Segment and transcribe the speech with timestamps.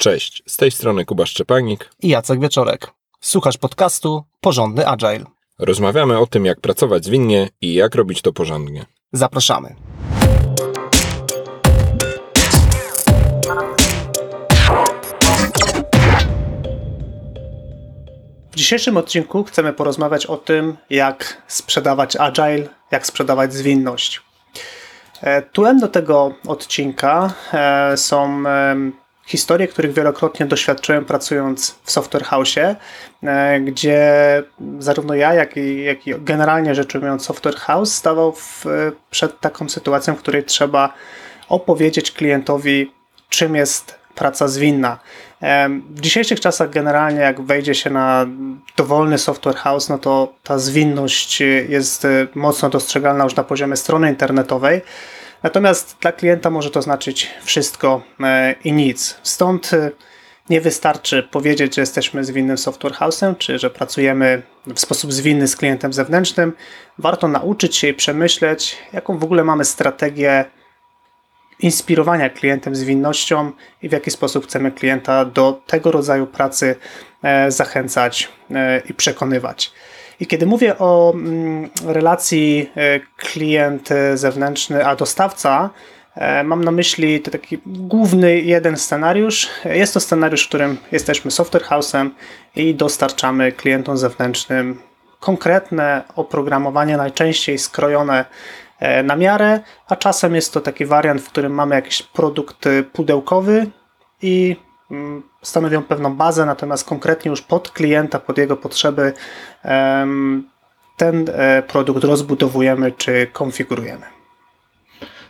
[0.00, 2.90] Cześć, z tej strony Kuba Szczepanik i Jacek Wieczorek.
[3.20, 5.24] Słuchasz podcastu Porządny Agile.
[5.58, 8.86] Rozmawiamy o tym, jak pracować zwinnie i jak robić to porządnie.
[9.12, 9.74] Zapraszamy.
[18.52, 24.20] W dzisiejszym odcinku chcemy porozmawiać o tym, jak sprzedawać agile, jak sprzedawać zwinność.
[25.20, 28.42] E, Tłem do tego odcinka e, są
[29.30, 32.54] historie, których wielokrotnie doświadczyłem pracując w Software House,
[33.22, 34.02] e, gdzie
[34.78, 38.64] zarówno ja, jak i, jak i generalnie rzecz ujmując Software House stawał w,
[39.10, 40.94] przed taką sytuacją, w której trzeba
[41.48, 42.92] opowiedzieć klientowi,
[43.28, 44.98] czym jest praca zwinna.
[45.90, 48.26] W dzisiejszych czasach generalnie jak wejdzie się na
[48.76, 54.80] dowolny software house, no to ta zwinność jest mocno dostrzegalna już na poziomie strony internetowej.
[55.42, 59.18] Natomiast dla klienta może to znaczyć wszystko e, i nic.
[59.22, 59.90] Stąd e,
[60.50, 65.56] nie wystarczy powiedzieć, że jesteśmy zwinnym software house'em, czy że pracujemy w sposób zwinny z
[65.56, 66.52] klientem zewnętrznym.
[66.98, 70.44] Warto nauczyć się i przemyśleć, jaką w ogóle mamy strategię
[71.60, 76.76] inspirowania klientem zwinnością i w jaki sposób chcemy klienta do tego rodzaju pracy
[77.22, 78.28] e, zachęcać
[78.88, 79.72] i przekonywać.
[80.20, 85.70] I kiedy mówię o mm, relacji e, klient zewnętrzny a dostawca,
[86.14, 89.48] e, Mam na myśli taki główny jeden scenariusz.
[89.64, 92.10] Jest to scenariusz, w którym jesteśmy software house'em
[92.56, 94.82] i dostarczamy klientom zewnętrznym
[95.20, 98.24] konkretne oprogramowanie, najczęściej skrojone
[98.78, 103.66] e, na miarę, a czasem jest to taki wariant, w którym mamy jakiś produkt pudełkowy
[104.22, 104.56] i
[105.42, 109.12] stanowią pewną bazę, natomiast konkretnie już pod klienta, pod jego potrzeby
[110.96, 114.06] ten e, produkt rozbudowujemy czy konfigurujemy.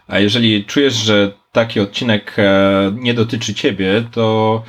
[0.09, 4.63] A jeżeli czujesz, że taki odcinek e, nie dotyczy Ciebie, to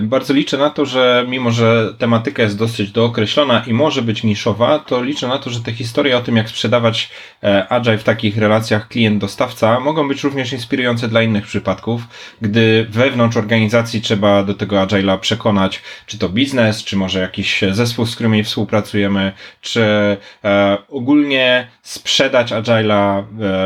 [0.00, 4.78] bardzo liczę na to, że mimo, że tematyka jest dosyć dookreślona i może być niszowa,
[4.78, 7.10] to liczę na to, że te historie o tym, jak sprzedawać
[7.42, 12.02] e, Agile w takich relacjach klient-dostawca mogą być również inspirujące dla innych przypadków,
[12.40, 18.06] gdy wewnątrz organizacji trzeba do tego Agile'a przekonać, czy to biznes, czy może jakiś zespół,
[18.06, 19.86] z którymi współpracujemy, czy
[20.88, 23.24] ogólnie sprzedać Agile'a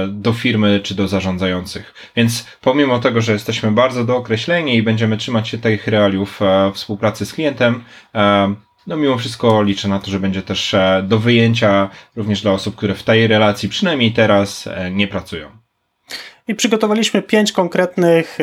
[0.08, 1.94] do firmy, czy do zarządzających.
[2.16, 7.26] Więc pomimo tego, że jesteśmy bardzo dookreśleni i będziemy trzymać się tych realiów e, współpracy
[7.26, 7.84] z klientem,
[8.14, 8.54] e,
[8.86, 12.76] no mimo wszystko liczę na to, że będzie też e, do wyjęcia również dla osób,
[12.76, 15.48] które w tej relacji przynajmniej teraz nie pracują.
[16.48, 18.38] I przygotowaliśmy pięć konkretnych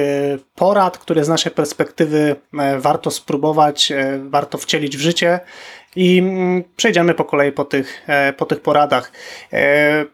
[0.56, 2.36] porad, które z naszej perspektywy
[2.78, 3.94] warto spróbować,
[4.30, 5.40] warto wcielić w życie
[5.96, 8.08] i mm, przejdziemy po kolei po tych,
[8.38, 9.12] po tych poradach.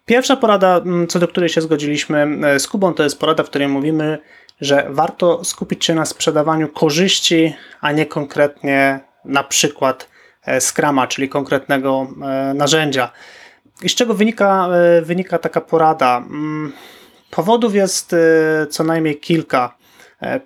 [0.06, 2.28] Pierwsza porada, mm, co do której się zgodziliśmy
[2.60, 4.20] z Kubą, to jest porada, w której mówimy,
[4.62, 10.10] że warto skupić się na sprzedawaniu korzyści, a nie konkretnie na przykład
[10.60, 12.08] Scrama, czyli konkretnego
[12.56, 13.12] narzędzia.
[13.82, 14.70] I z czego wynika,
[15.02, 16.18] wynika taka porada?
[16.18, 16.74] Mm,
[17.32, 18.16] powodów jest
[18.70, 19.76] co najmniej kilka.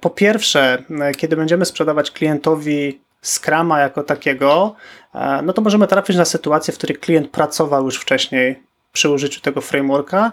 [0.01, 0.84] Po pierwsze,
[1.18, 4.75] kiedy będziemy sprzedawać klientowi Scrama jako takiego,
[5.16, 9.41] e, no to możemy trafić na sytuację, w której klient pracował już wcześniej przy użyciu
[9.41, 10.31] tego frameworka,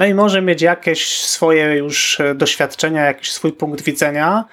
[0.00, 4.44] no i może mieć jakieś swoje już e, doświadczenia, jakiś swój punkt widzenia.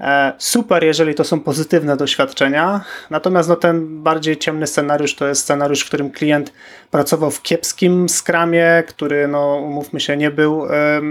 [0.00, 5.42] E, super, jeżeli to są pozytywne doświadczenia, natomiast no, ten bardziej ciemny scenariusz to jest
[5.42, 6.52] scenariusz, w którym klient
[6.90, 10.66] pracował w kiepskim skramie, który, no, umówmy się, nie był,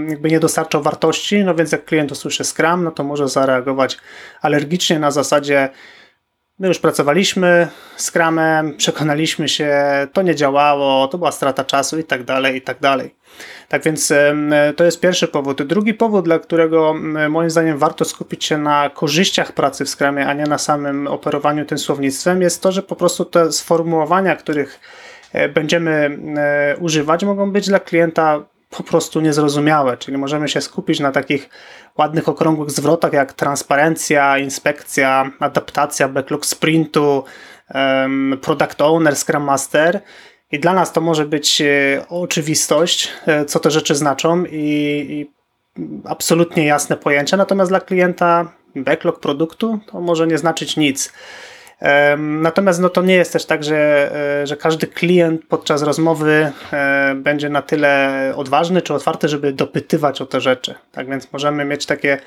[0.08, 3.98] jakby nie dostarczał wartości, no więc jak klient usłyszy skram, no to może zareagować
[4.42, 5.68] alergicznie na zasadzie
[6.60, 9.78] My już pracowaliśmy z Kramem, przekonaliśmy się,
[10.12, 13.14] to nie działało, to była strata czasu i tak dalej, i tak dalej.
[13.68, 14.12] Tak więc
[14.76, 15.62] to jest pierwszy powód.
[15.62, 16.94] Drugi powód, dla którego
[17.28, 21.64] moim zdaniem warto skupić się na korzyściach pracy w Scrumie, a nie na samym operowaniu
[21.64, 24.80] tym słownictwem, jest to, że po prostu te sformułowania, których
[25.32, 31.00] e, będziemy e, używać, mogą być dla klienta po prostu niezrozumiałe, czyli możemy się skupić
[31.00, 31.48] na takich
[31.98, 37.24] ładnych okrągłych zwrotach jak transparencja, inspekcja, adaptacja, backlog sprintu,
[38.40, 40.00] product owner, scrum master.
[40.52, 45.30] I dla nas to może być e, oczywistość, e, co te rzeczy znaczą i, i
[46.04, 51.12] absolutnie jasne pojęcie, natomiast dla klienta backlog produktu to może nie znaczyć nic.
[52.18, 54.10] Natomiast no, to nie jest też tak, że,
[54.42, 60.20] e, że każdy klient podczas rozmowy e, będzie na tyle odważny czy otwarty, żeby dopytywać
[60.20, 60.74] o te rzeczy.
[60.92, 62.18] Tak więc możemy mieć takie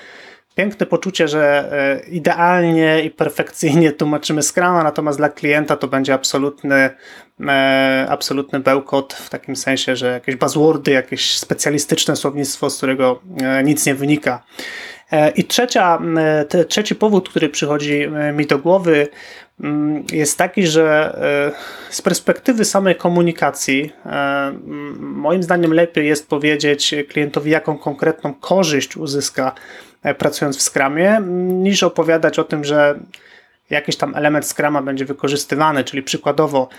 [0.55, 6.89] piękne poczucie, że e, idealnie i perfekcyjnie tłumaczymy Scrama, natomiast dla klienta to będzie absolutny,
[8.09, 13.21] absolutny bełkot w takim sensie, że jakieś buzzwordy, jakieś specjalistyczne słownictwo, z którego
[13.63, 14.44] nic nie wynika.
[15.36, 16.00] I trzecia,
[16.68, 19.07] trzeci powód, który przychodzi mi do głowy,
[19.60, 21.18] mm, jest taki, że
[21.89, 23.94] z perspektywy samej komunikacji,
[25.00, 29.51] moim zdaniem lepiej jest powiedzieć klientowi, jaką konkretną korzyść uzyska
[30.18, 33.00] pracując w Scrumie, niż opowiadać o tym, że
[33.69, 36.69] jakiś tam element Scrama będzie wykorzystywany, czyli przykładowo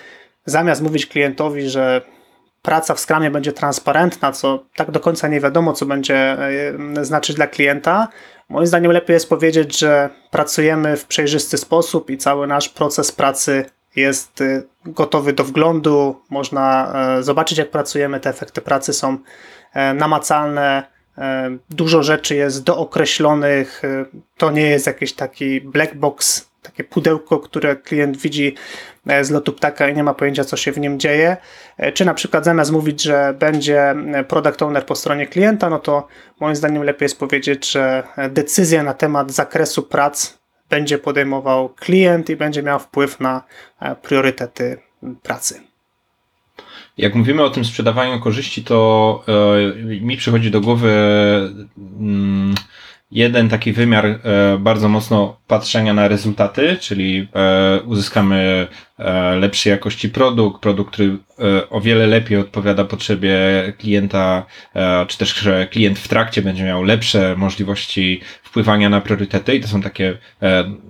[0.46, 2.00] zamiast mówić klientowi, że
[2.64, 7.36] praca w Scrumie będzie transparentna, co tak do końca nie wiadomo, co będzie e, znaczyć
[7.36, 8.08] dla klienta,
[8.48, 13.64] moim zdaniem lepiej jest powiedzieć, że pracujemy w przejrzysty sposób i cały nasz proces pracy
[13.96, 19.18] jest e, gotowy do wglądu, można e, zobaczyć jak pracujemy, te efekty pracy są
[19.94, 20.94] namacalne,
[21.70, 23.82] dużo rzeczy jest dookreślonych,
[24.36, 28.54] to nie jest jakiś taki black box takie pudełko, które klient widzi
[29.06, 31.36] e, z lotu ptaka i nie ma pojęcia, co się w nim dzieje.
[31.76, 35.78] E, czy na przykład zamiast mówić, że będzie e, product owner po stronie klienta, no
[35.78, 36.08] to
[36.40, 40.38] moim zdaniem lepiej jest powiedzieć, że decyzja na temat zakresu prac
[40.70, 43.42] będzie podejmował klient i będzie miał wpływ na
[44.02, 44.78] priorytety
[45.22, 45.60] pracy.
[46.98, 49.24] Jak mówimy o tym sprzedawaniu korzyści, to
[50.00, 50.90] mi przychodzi do głowy.
[53.14, 54.18] Jeden taki wymiar e,
[54.58, 58.66] bardzo mocno patrzenia na rezultaty, czyli e, uzyskamy
[59.40, 61.18] lepszej jakości produkt, produkt, który
[61.70, 63.36] o wiele lepiej odpowiada potrzebie
[63.78, 64.46] klienta,
[65.08, 69.68] czy też, że klient w trakcie będzie miał lepsze możliwości wpływania na priorytety i to
[69.68, 70.18] są takie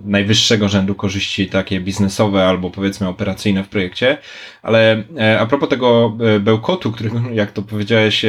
[0.04, 4.18] najwyższego rzędu korzyści, takie biznesowe albo powiedzmy operacyjne w projekcie.
[4.62, 5.02] Ale
[5.40, 8.24] a propos tego bełkotu, który, jak to powiedziałeś,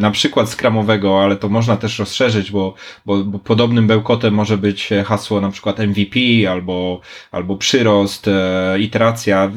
[0.00, 2.74] na przykład skramowego, ale to można też rozszerzyć, bo,
[3.06, 6.20] bo, bo podobnym bełkotem może być hasło na przykład MVP
[6.50, 7.00] albo,
[7.32, 9.50] albo przyrost, e, iteracja.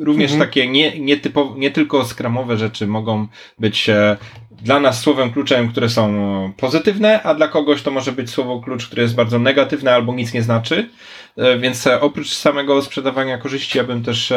[0.00, 0.48] Również mhm.
[0.48, 1.00] takie nie,
[1.56, 3.26] nie, tylko skramowe rzeczy mogą
[3.58, 4.16] być e,
[4.50, 8.86] dla nas słowem kluczem, które są pozytywne, a dla kogoś to może być słowo klucz,
[8.86, 10.88] które jest bardzo negatywne albo nic nie znaczy.
[11.36, 14.32] E, więc e, oprócz samego sprzedawania korzyści, ja bym też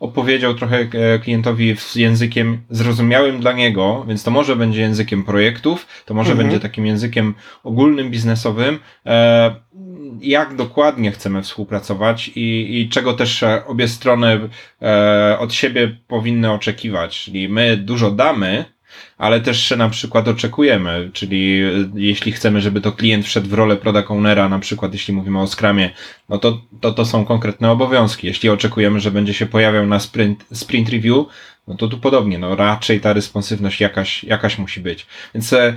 [0.00, 0.86] opowiedział trochę
[1.22, 6.48] klientowi z językiem zrozumiałym dla niego, więc to może będzie językiem projektów, to może mhm.
[6.48, 7.34] będzie takim językiem
[7.64, 8.78] ogólnym, biznesowym,
[10.20, 14.48] jak dokładnie chcemy współpracować i, i czego też obie strony
[15.38, 17.24] od siebie powinny oczekiwać.
[17.24, 18.64] Czyli my dużo damy,
[19.18, 23.76] ale też na przykład oczekujemy, czyli e, jeśli chcemy, żeby to klient wszedł w rolę
[23.76, 25.90] product ownera, na przykład jeśli mówimy o Scrumie,
[26.28, 28.26] no to, to to są konkretne obowiązki.
[28.26, 31.26] Jeśli oczekujemy, że będzie się pojawiał na sprint, sprint review,
[31.68, 35.06] no to tu podobnie, no raczej ta responsywność jakaś, jakaś musi być.
[35.34, 35.74] Więc e,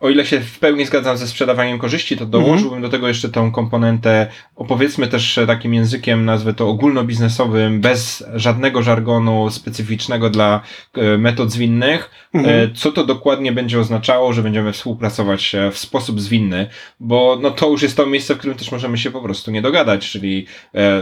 [0.00, 2.82] o ile się w pełni zgadzam ze sprzedawaniem korzyści, to dołożyłbym mm-hmm.
[2.82, 4.26] do tego jeszcze tą komponentę,
[4.56, 10.60] opowiedzmy też takim językiem, nazwę to ogólnobiznesowym, bez żadnego żargonu specyficznego dla
[10.94, 12.70] e, metod zwinnych, mm-hmm.
[12.74, 16.66] co to dokładnie będzie oznaczało, że będziemy współpracować e, w sposób zwinny,
[17.00, 19.62] bo no to już jest to miejsce, w którym też możemy się po prostu nie
[19.62, 20.46] dogadać, czyli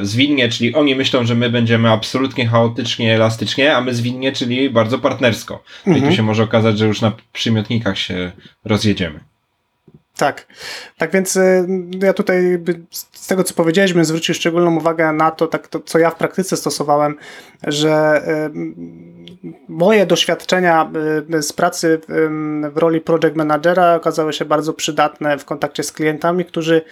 [0.03, 4.99] zwinnie, czyli oni myślą, że my będziemy absolutnie chaotycznie, elastycznie, a my zwinnie, czyli bardzo
[4.99, 5.55] partnersko.
[5.55, 5.91] Mm-hmm.
[5.91, 6.15] I tu mhm.
[6.15, 8.33] się może okazać, że już na przymiotnikach się
[8.65, 9.21] rozjedziemy.
[10.17, 10.47] Tak.
[10.99, 11.67] Tak więc y,
[12.03, 12.59] ja tutaj
[12.91, 16.57] z tego, co powiedzieliśmy, zwrócił szczególną uwagę na to, tak to, co ja w praktyce
[16.57, 17.17] stosowałem,
[17.63, 18.51] że y,
[19.69, 20.91] moje doświadczenia
[21.35, 22.01] y, z pracy
[22.73, 26.83] w roli project managera okazały się bardzo przydatne w kontakcie z klientami, którzy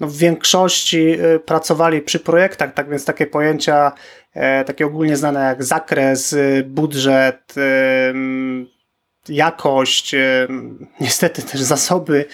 [0.00, 3.92] no, w większości pracowali przy projektach, tak więc takie pojęcia,
[4.34, 7.54] e, takie ogólnie znane jak zakres, budżet,
[9.28, 10.14] jakość,
[11.00, 12.24] niestety też zasoby,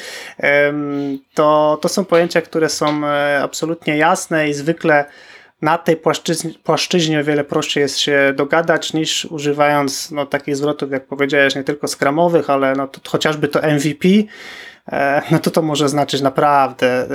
[1.35, 5.05] to, to są pojęcia, które są e, absolutnie jasne i zwykle
[5.63, 10.91] na tej płaszczyźnie, płaszczyźnie o wiele prościej jest się dogadać niż używając no, takich zwrotów,
[10.91, 14.09] jak powiedziałeś, nie tylko skramowych, ale no, to, chociażby to MVP,
[15.31, 17.07] no to to może znaczyć naprawdę.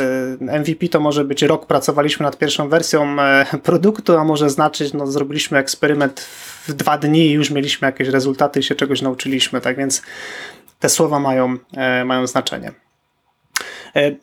[0.51, 4.93] E, MVP to może być rok pracowaliśmy nad pierwszą wersją e, produktu, a może znaczyć,
[4.93, 6.21] no zrobiliśmy eksperyment
[6.67, 10.01] w dwa dni i już mieliśmy jakieś rezultaty i się czegoś nauczyliśmy, tak więc
[10.79, 11.57] te słowa mają,
[12.05, 12.71] mają znaczenie.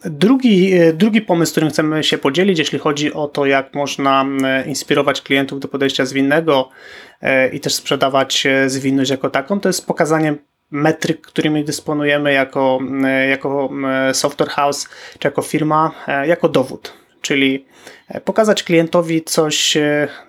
[0.04, 4.24] Drugi, drugi pomysł, którym chcemy się podzielić, jeśli chodzi o to, jak można
[4.66, 6.68] inspirować klientów do podejścia zwinnego
[7.52, 10.34] i też sprzedawać zwinność jako taką, to jest pokazanie
[10.70, 13.70] metryk, którymi dysponujemy jako, e, jako
[14.08, 16.92] e, software house czy jako firma, e, jako dowód.
[17.20, 17.66] Czyli
[18.24, 19.76] pokazać klientowi coś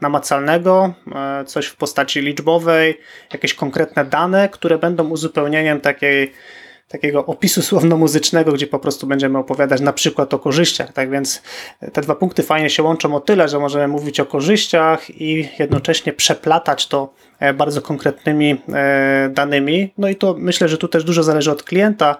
[0.01, 0.93] namacalnego,
[1.45, 2.99] coś w postaci liczbowej,
[3.33, 6.33] jakieś konkretne dane, które będą uzupełnieniem takiej
[6.87, 10.93] takiego opisu słowno-muzycznego, gdzie po prostu będziemy opowiadać na przykład o korzyściach.
[10.93, 11.41] Tak więc
[11.93, 16.13] te dwa punkty fajnie się łączą o tyle, że możemy mówić o korzyściach i jednocześnie
[16.13, 19.93] przeplatać to e, bardzo konkretnymi e, danymi.
[19.97, 22.17] No i to myślę, że tu też dużo zależy od klienta.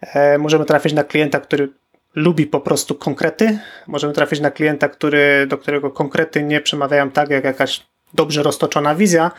[0.00, 1.68] E, możemy trafić na klienta, który
[2.14, 3.58] lubi po prostu konkrety.
[3.86, 8.94] Możemy trafić na klienta, który, do którego konkrety nie przemawiają tak, jak jakaś dobrze roztoczona
[8.94, 9.30] wizja,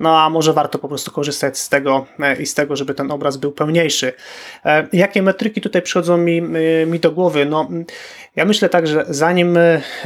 [0.00, 3.10] no a może warto po prostu korzystać z tego e, i z tego, żeby ten
[3.10, 4.12] obraz był pełniejszy.
[4.64, 7.46] E, jakie metryki tutaj przychodzą mi, e, mi do głowy?
[7.46, 7.68] No,
[8.36, 9.58] ja myślę tak, że zanim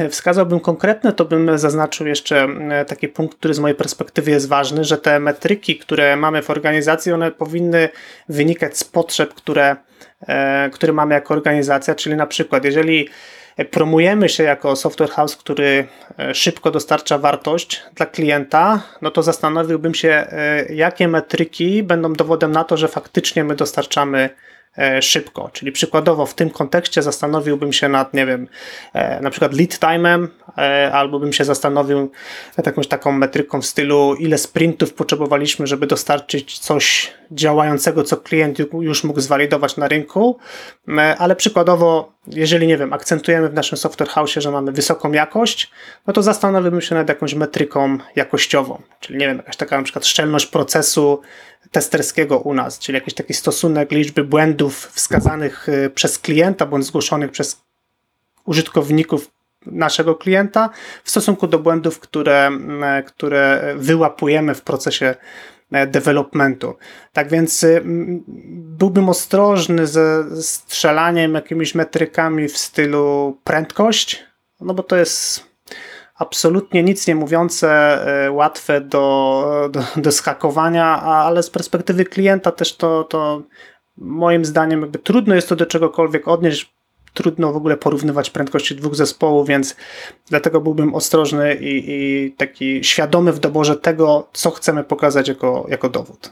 [0.09, 2.47] wskazałbym konkretne, to bym zaznaczył jeszcze
[2.87, 7.11] taki punkt, który z mojej perspektywy jest ważny, że te metryki, które mamy w organizacji,
[7.11, 7.89] one powinny
[8.29, 9.75] wynikać z potrzeb, które,
[10.71, 13.09] które mamy jako organizacja, czyli na przykład, jeżeli
[13.65, 15.87] promujemy się jako software house, który
[16.19, 22.51] e, szybko dostarcza wartość dla klienta, no to zastanowiłbym się, e, jakie metryki będą dowodem
[22.51, 24.29] na to, że faktycznie my dostarczamy
[24.77, 25.49] E, szybko.
[25.53, 28.47] Czyli przykładowo w tym kontekście zastanowiłbym się nad, nie wiem,
[29.21, 30.27] na przykład lead time'em,
[30.93, 32.11] albo bym się zastanowił
[32.57, 38.57] nad jakąś taką metryką w stylu, ile sprintów potrzebowaliśmy, żeby dostarczyć coś działającego, co klient
[38.81, 40.37] już mógł zwalidować na rynku.
[41.17, 45.71] Ale przykładowo, jeżeli, nie wiem, akcentujemy w naszym software house, że mamy wysoką jakość,
[46.07, 48.81] no to zastanowiłbym się nad jakąś metryką jakościową.
[48.99, 51.21] Czyli, nie wiem, jakaś taka na przykład szczelność procesu,
[51.71, 57.31] testerskiego u nas, czyli jakiś taki stosunek liczby błędów wskazanych y, przez klienta bądź zgłoszonych
[57.31, 57.61] przez
[58.45, 59.31] użytkowników
[59.65, 60.69] naszego klienta
[61.03, 65.15] w stosunku do błędów, które, mm, które wyłapujemy w procesie
[65.87, 66.73] developmentu.
[67.13, 67.81] Tak więc y,
[68.77, 74.23] byłbym ostrożny ze strzelaniem jakimiś metrykami w stylu prędkość,
[74.61, 75.47] no bo to jest
[76.15, 77.69] absolutnie nic nie mówiące,
[78.25, 83.43] e, łatwe do, do, do skakowania, ale z perspektywy klienta też to, to
[83.97, 86.76] moim zdaniem jakby trudno jest to do czegokolwiek odnieść,
[87.17, 89.75] trudno w ogóle porównywać prędkości dwóch zespołów, więc
[90.29, 95.89] dlatego byłbym ostrożny i, i taki świadomy w doborze tego, co chcemy pokazać jako, jako
[95.89, 96.31] dowód.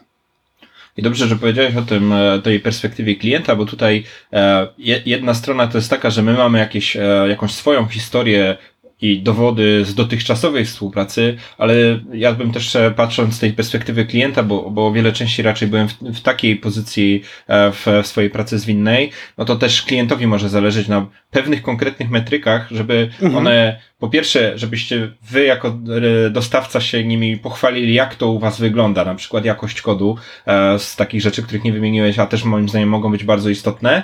[0.98, 4.68] I dobrze, że powiedziałeś o tym, e, tej perspektywie klienta, bo tutaj e,
[5.06, 6.98] jedna strona to jest taka, że my mamy jakieś,
[7.30, 8.58] jakąś swoją historię
[9.02, 11.76] i dowody z dotychczasowej współpracy, ale
[12.14, 15.68] ja bym też e, patrząc z tej perspektywy klienta, bo, bo o wiele częściej raczej
[15.68, 20.28] byłem w, w takiej pozycji e, w, w swojej pracy zwinnej, no to też klientowi
[20.28, 23.36] może zależeć na pewnych konkretnych metrykach, żeby mhm.
[23.36, 28.60] one, po pierwsze, żebyście wy jako e, dostawca się nimi pochwalili, jak to u was
[28.60, 30.18] wygląda, na przykład jakość kodu
[30.78, 34.04] z takich rzeczy, których nie wymieniłeś, a też moim zdaniem mogą być bardzo istotne.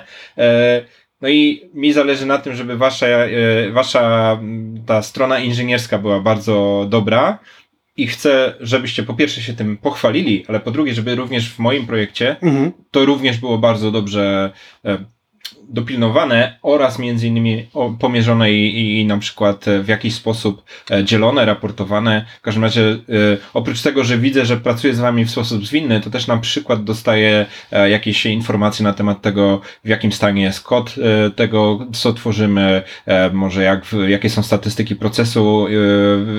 [1.22, 4.38] No i mi zależy na tym, żeby wasza, e, wasza
[4.86, 7.38] ta strona inżynierska była bardzo dobra
[7.96, 11.86] i chcę, żebyście po pierwsze się tym pochwalili, ale po drugie, żeby również w moim
[11.86, 12.72] projekcie mhm.
[12.90, 14.52] to również było bardzo dobrze
[14.84, 14.98] e,
[15.68, 17.66] dopilnowane oraz między innymi
[17.98, 22.24] pomierzone i, i na przykład w jakiś sposób e, dzielone, raportowane.
[22.38, 22.96] W każdym razie e,
[23.54, 26.84] oprócz tego, że widzę, że pracuję z wami w sposób zwinny, to też na przykład
[26.84, 30.94] dostaję e, jakieś informacje na temat tego, w jakim stanie jest kod
[31.36, 32.82] tego, co tworzymy,
[33.32, 35.66] może jak, jakie są statystyki procesu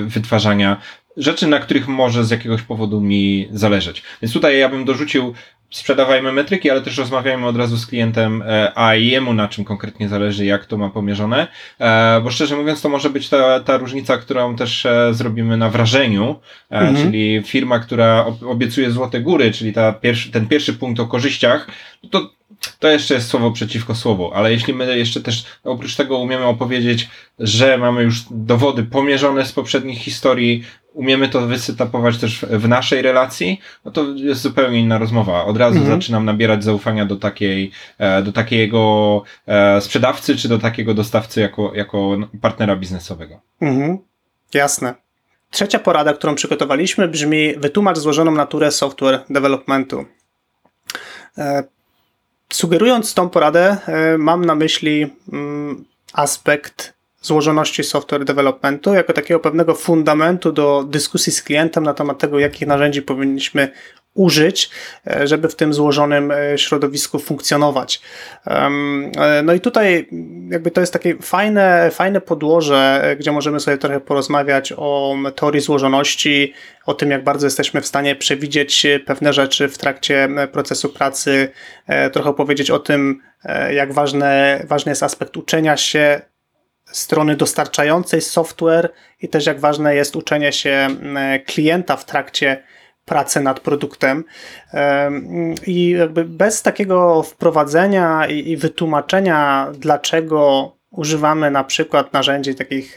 [0.06, 0.76] wytwarzania
[1.16, 4.02] rzeczy, na których może z jakiegoś powodu mi zależeć.
[4.22, 5.34] Więc tutaj ja bym dorzucił
[5.74, 10.08] sprzedawajmy metryki, ale też rozmawiajmy od razu z klientem, e, a jemu na czym konkretnie
[10.08, 11.46] zależy, jak to ma pomierzone,
[11.80, 15.70] e, bo szczerze mówiąc to może być ta, ta różnica, którą też e, zrobimy na
[15.70, 16.36] wrażeniu,
[16.70, 16.96] mhm.
[16.96, 21.66] czyli firma, która obiecuje złote góry, czyli ta pierwszy, ten pierwszy punkt o korzyściach,
[22.10, 22.30] to
[22.78, 27.08] to jeszcze jest słowo przeciwko słowu, ale jeśli my jeszcze też oprócz tego umiemy opowiedzieć,
[27.38, 30.64] że mamy już dowody pomierzone z poprzednich historii,
[30.94, 35.44] umiemy to wysytapować też w naszej relacji, no to jest zupełnie inna rozmowa.
[35.44, 36.00] Od razu mhm.
[36.00, 41.74] zaczynam nabierać zaufania do takiej, e, do takiego e, sprzedawcy, czy do takiego dostawcy jako,
[41.74, 43.40] jako partnera biznesowego.
[43.60, 43.98] Mhm.
[44.54, 44.94] Jasne.
[45.50, 50.04] Trzecia porada, którą przygotowaliśmy brzmi wytłumacz złożoną naturę software developmentu.
[51.38, 51.64] E,
[52.52, 53.76] sugerując tą poradę,
[54.18, 56.93] mam na myśli mm, aspekt
[57.26, 62.68] złożoności software developmentu, jako takiego pewnego fundamentu do dyskusji z klientem na temat tego, jakich
[62.68, 63.70] narzędzi powinniśmy
[64.14, 64.70] użyć,
[65.06, 68.00] e, żeby w tym złożonym e, środowisku funkcjonować.
[68.46, 68.70] E,
[69.44, 70.08] no i tutaj
[70.50, 76.54] jakby to jest takie fajne, fajne podłoże, gdzie możemy sobie trochę porozmawiać o teorii złożoności,
[76.86, 81.48] o tym, jak bardzo jesteśmy w stanie przewidzieć pewne rzeczy w trakcie procesu pracy,
[82.12, 83.20] trochę powiedzieć o tym,
[83.70, 86.20] jak ważne, ważny jest aspekt uczenia się,
[86.96, 90.88] strony dostarczającej software i też jak ważne jest uczenie się
[91.46, 92.62] klienta w trakcie
[93.04, 94.24] pracę nad produktem.
[95.66, 102.96] I jakby bez takiego wprowadzenia i, wytłumaczenia, dlaczego używamy na przykład narzędzi takich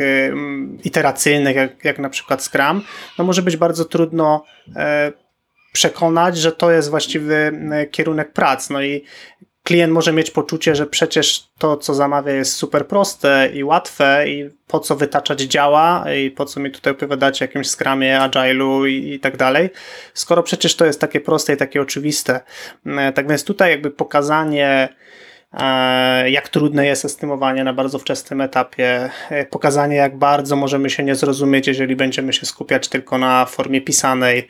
[0.83, 2.81] iteracyjnych, jak, jak na przykład Scrum,
[3.17, 4.43] no może być bardzo trudno
[4.75, 5.11] e,
[5.71, 7.51] przekonać, że to jest właściwy
[7.91, 8.69] kierunek prac.
[8.69, 9.03] No i
[9.67, 14.49] klient może mieć poczucie, że przecież to, co zamawia, jest super proste i łatwe, i
[14.67, 19.13] po co wytaczać działa, i po co mi tutaj opowiadać o jakimś skramie, agile'u i,
[19.13, 19.69] i tak dalej,
[20.13, 22.39] skoro przecież to jest takie proste i takie oczywiste.
[22.85, 24.89] E, tak więc tutaj jakby pokazanie,
[25.53, 31.03] e, jak trudne jest estymowanie na bardzo wczesnym etapie, e, pokazanie, jak bardzo możemy się
[31.03, 34.47] nie zrozumieć, jeżeli będziemy się skupiać tylko na formie pisanej,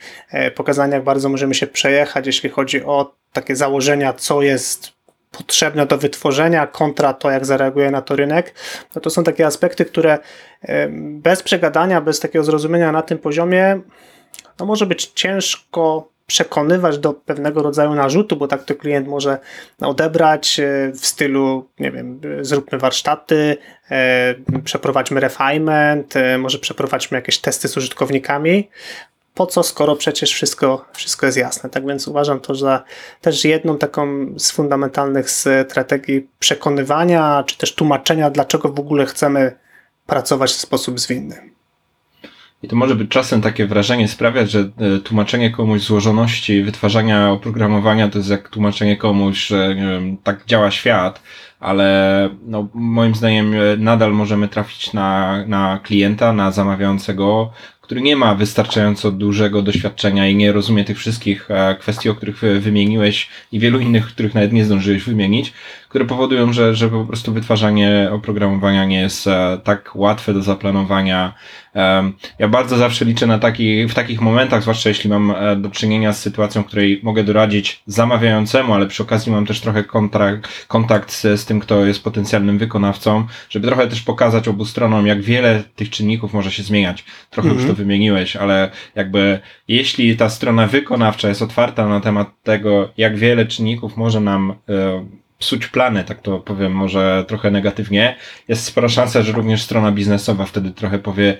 [0.55, 4.96] pokazanie, jak bardzo możemy się przejechać, jeśli chodzi o takie założenia, co jest
[5.31, 8.53] potrzebne do wytworzenia kontra to, jak zareaguje na to rynek,
[8.95, 10.17] no to są takie aspekty, które
[10.97, 13.79] bez przegadania, bez takiego zrozumienia na tym poziomie,
[14.59, 19.37] no może być ciężko przekonywać do pewnego rodzaju narzutu, bo tak to klient może
[19.81, 23.57] odebrać e, w stylu, nie wiem, zróbmy warsztaty,
[23.91, 28.69] e, przeprowadźmy refinement, e, może przeprowadźmy jakieś testy z użytkownikami,
[29.37, 31.69] po co, skoro przecież wszystko, wszystko jest jasne.
[31.69, 32.83] Tak więc uważam to za
[33.21, 39.55] też jedną taką z fundamentalnych strategii przekonywania, czy też tłumaczenia, dlaczego w ogóle chcemy
[40.05, 41.57] pracować w sposób zwinny.
[42.63, 48.09] I to może być czasem takie wrażenie sprawiać, że e, tłumaczenie komuś złożoności wytwarzania oprogramowania
[48.09, 51.21] to jest jak tłumaczenie komuś, że wiem, tak działa świat,
[51.59, 57.51] ale no, moim zdaniem e, nadal możemy trafić na, na klienta, na zamawiającego,
[57.87, 62.41] który nie ma wystarczająco dużego doświadczenia i nie rozumie tych wszystkich e, kwestii, o których
[62.59, 65.53] wymieniłeś i wielu innych, których nawet nie zdążyłeś wymienić,
[65.89, 71.33] które powodują, że, że po prostu wytwarzanie oprogramowania nie jest e, tak łatwe do zaplanowania.
[72.39, 76.13] Ja bardzo zawsze liczę na taki, w takich momentach, zwłaszcza jeśli mam e, do czynienia
[76.13, 81.11] z sytuacją, w której mogę doradzić zamawiającemu, ale przy okazji mam też trochę kontrakt, kontakt
[81.11, 85.63] z, z tym, kto jest potencjalnym wykonawcą, żeby trochę też pokazać obu stronom, jak wiele
[85.75, 87.05] tych czynników może się zmieniać.
[87.29, 87.77] Trochę już to mhm.
[87.77, 93.97] wymieniłeś, ale jakby jeśli ta strona wykonawcza jest otwarta na temat tego, jak wiele czynników
[93.97, 95.05] może nam e,
[95.39, 98.15] psuć plany, tak to powiem może trochę negatywnie,
[98.47, 101.37] jest spora szansa, że również strona biznesowa wtedy trochę powie,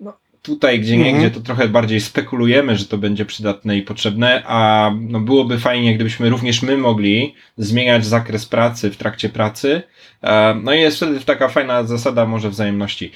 [0.00, 1.18] no tutaj gdzie nie, mhm.
[1.18, 5.94] gdzie to trochę bardziej spekulujemy, że to będzie przydatne i potrzebne, a no byłoby fajnie,
[5.94, 9.82] gdybyśmy również my mogli zmieniać zakres pracy w trakcie pracy.
[10.22, 13.12] E, no i jest wtedy taka fajna zasada może wzajemności.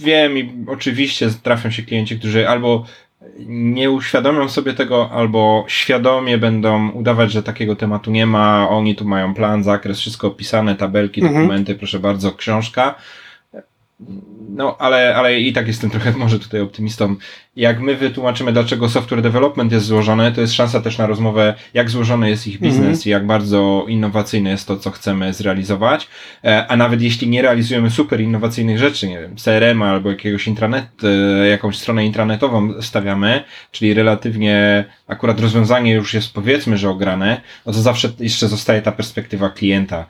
[0.00, 2.86] Wiem i oczywiście trafią się klienci, którzy albo
[3.46, 8.68] nie uświadomią sobie tego, albo świadomie będą udawać, że takiego tematu nie ma.
[8.68, 11.42] Oni tu mają plan, zakres, wszystko opisane, tabelki, mhm.
[11.42, 12.94] dokumenty, proszę bardzo, książka.
[14.48, 17.16] No, ale, ale i tak jestem trochę może tutaj optymistą.
[17.56, 21.90] Jak my wytłumaczymy, dlaczego software development jest złożony, to jest szansa też na rozmowę, jak
[21.90, 23.06] złożony jest ich biznes mm -hmm.
[23.06, 26.08] i jak bardzo innowacyjne jest to, co chcemy zrealizować.
[26.44, 30.86] E, a nawet jeśli nie realizujemy super innowacyjnych rzeczy, nie wiem, CRM albo jakiegoś intranet,
[31.04, 37.72] e, jakąś stronę intranetową stawiamy, czyli relatywnie akurat rozwiązanie już jest powiedzmy, że ograne, no
[37.72, 40.06] to zawsze jeszcze zostaje ta perspektywa klienta.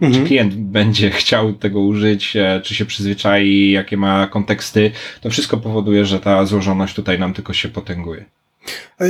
[0.00, 0.26] Czy mhm.
[0.26, 6.04] klient będzie chciał tego użyć, e, czy się przyzwyczai, jakie ma konteksty, to wszystko powoduje,
[6.04, 8.24] że ta złożoność tutaj nam tylko się potęguje.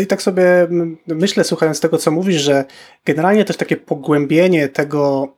[0.02, 0.44] I tak sobie
[1.06, 2.64] myślę, słuchając tego, co mówisz, że
[3.04, 5.28] generalnie też takie pogłębienie tego,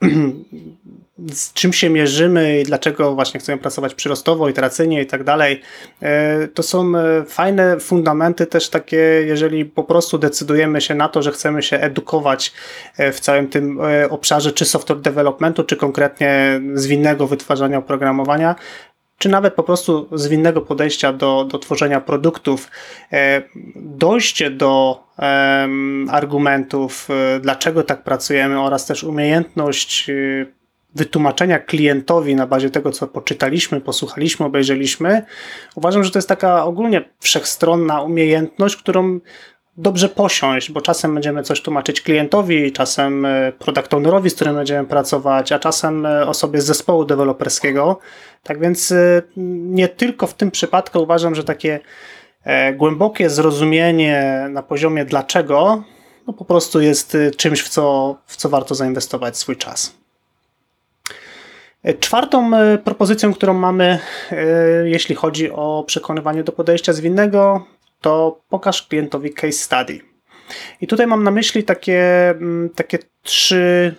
[1.33, 5.61] z czym się mierzymy i dlaczego właśnie chcemy pracować przyrostowo, iteracyjnie i tak dalej,
[6.03, 11.23] e, to są e, fajne fundamenty też takie, jeżeli po prostu decydujemy się na to,
[11.23, 12.53] że chcemy się edukować
[12.97, 18.55] e, w całym tym obszarze, czy software developmentu, czy konkretnie zwinnego wytwarzania oprogramowania,
[19.21, 22.71] czy nawet po prostu zwinnego podejścia do, do tworzenia produktów,
[23.13, 23.43] e,
[23.77, 25.05] dojście do
[26.11, 30.15] argumentów, e, dlaczego tak pracujemy, oraz też umiejętność e,
[30.95, 35.23] wytłumaczenia klientowi na bazie tego, co poczytaliśmy, posłuchaliśmy, obejrzeliśmy,
[35.75, 39.21] uważam, że to jest taka ogólnie wszechstronna umiejętność, którą
[39.81, 44.89] dobrze posiąść, bo czasem będziemy coś tłumaczyć klientowi, czasem e, product ownerowi, z którym będziemy
[44.89, 47.99] pracować, a czasem e, osobie z zespołu deweloperskiego.
[48.43, 51.81] Tak więc e, nie tylko w tym przypadku uważam, że takie
[52.77, 55.83] głębokie zrozumienie na poziomie dlaczego
[56.27, 59.95] no po prostu jest czymś, w co, w co warto zainwestować swój czas.
[62.01, 62.51] Czwartą
[62.85, 63.99] propozycją, którą mamy,
[64.85, 67.67] jeśli chodzi o przekonywanie do podejścia zwinnego,
[68.01, 70.01] to pokaż klientowi case study.
[70.81, 73.95] I tutaj mam na myśli takie, mm, takie trzy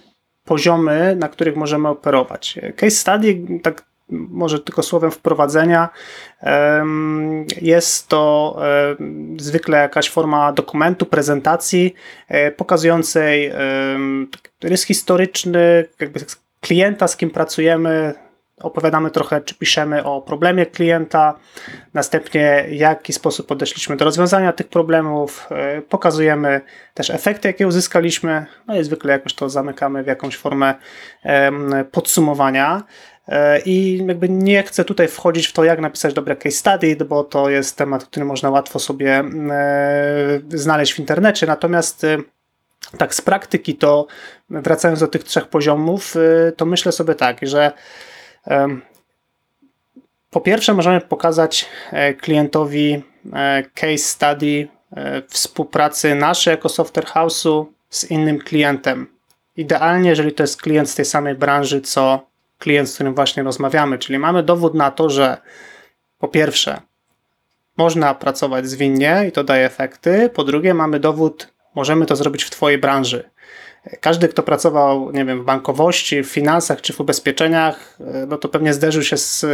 [0.45, 2.59] poziomy, na których możemy operować.
[2.75, 5.89] Case study, tak może tylko słowem wprowadzenia.
[7.61, 8.57] Jest to
[9.37, 11.93] zwykle jakaś forma dokumentu, prezentacji
[12.27, 13.51] e, pokazującej
[14.63, 16.19] rys historyczny, jakby
[16.61, 18.13] klienta, z kim pracujemy,
[18.63, 21.39] opowiadamy trochę, czy piszemy o problemie klienta,
[21.93, 26.61] następnie w jaki sposób podeszliśmy do rozwiązania tych problemów, e, pokazujemy
[26.93, 30.75] też efekty, jakie uzyskaliśmy, no i zwykle jakoś to zamykamy w jakąś formę
[31.91, 32.83] podsumowania.
[33.27, 37.23] E, I jakby nie chcę tutaj wchodzić w to, jak napisać dobre case study, bo
[37.23, 41.47] to jest temat, który można łatwo sobie e, znaleźć w internecie.
[41.47, 42.05] Natomiast
[42.97, 44.07] tak z praktyki to
[44.49, 46.15] wracając do tych trzech poziomów,
[46.57, 47.71] to myślę sobie tak, że
[50.31, 57.65] po pierwsze, możemy pokazać e, klientowi e, case study e, współpracy naszej jako software house'u
[57.89, 59.07] z innym klientem.
[59.57, 62.27] Idealnie, jeżeli to jest klient z tej samej branży, co
[62.59, 63.99] klient, z którym właśnie rozmawiamy.
[63.99, 65.37] Czyli mamy dowód na to, że
[66.19, 66.81] po pierwsze,
[67.77, 70.29] można pracować zwinnie i to daje efekty.
[70.29, 73.29] Po drugie, mamy dowód, możemy to zrobić w Twojej branży.
[74.01, 78.49] Każdy, kto pracował, nie wiem, w bankowości, w finansach czy w ubezpieczeniach, e, no to
[78.49, 79.45] pewnie zderzył się z,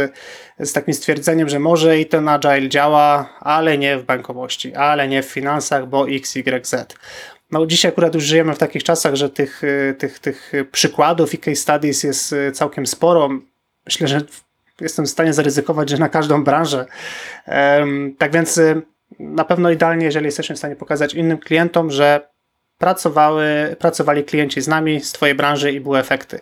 [0.58, 5.22] z takim stwierdzeniem, że może i ten agile działa, ale nie w bankowości, ale nie
[5.22, 6.94] w finansach, bo X, Y, Z.
[7.50, 11.38] No dzisiaj akurat już żyjemy w takich czasach, że tych, e, tych, tych przykładów i
[11.38, 13.28] case studies jest e, całkiem sporo.
[13.86, 14.20] Myślę, że
[14.80, 16.86] jestem w stanie zaryzykować, że na każdą branżę.
[18.18, 18.60] Tak więc
[19.18, 22.28] na pewno idealnie, jeżeli jesteśmy w stanie pokazać innym klientom, że
[22.78, 26.40] pracowały, pracowali klienci z nami, z Twojej branży i były efekty.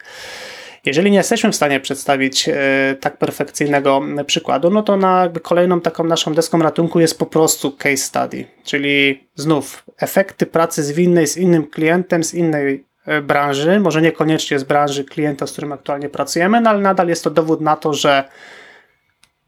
[0.85, 2.55] Jeżeli nie jesteśmy w stanie przedstawić e,
[3.01, 7.97] tak perfekcyjnego przykładu, no to na kolejną taką naszą deską ratunku jest po prostu case
[7.97, 14.59] study, czyli znów efekty pracy zwinnej z innym klientem, z innej e, branży, może niekoniecznie
[14.59, 17.95] z branży klienta, z którym aktualnie pracujemy, no ale nadal jest to dowód na to,
[17.95, 18.25] że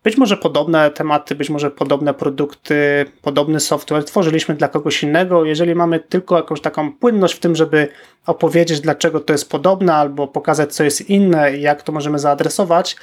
[0.05, 5.45] być może podobne tematy, być może podobne produkty, podobny software tworzyliśmy dla kogoś innego.
[5.45, 7.89] Jeżeli mamy tylko jakąś taką płynność w tym, żeby
[8.27, 12.97] opowiedzieć, dlaczego to jest podobne, albo pokazać, co jest inne i jak to możemy zaadresować,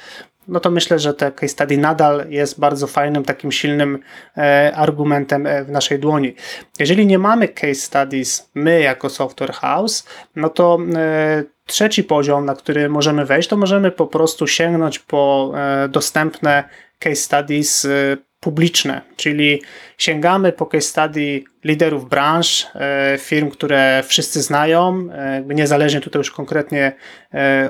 [0.48, 3.98] no to myślę, że te case study nadal jest bardzo fajnym, takim silnym
[4.36, 6.34] e, argumentem e, w naszej dłoni.
[6.78, 10.06] Jeżeli nie mamy case studies, my jako software house,
[10.36, 15.52] no to e, trzeci poziom, na który możemy wejść, to możemy po prostu sięgnąć po
[15.88, 16.64] dostępne
[16.98, 19.62] case studies y, publiczne, czyli
[19.98, 22.66] sięgamy po case study liderów branż,
[23.14, 25.08] y, firm, które wszyscy znają,
[25.50, 26.92] y, niezależnie tutaj już konkretnie